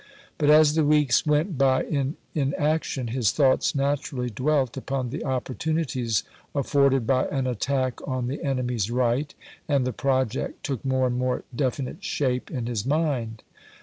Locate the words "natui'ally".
3.73-4.33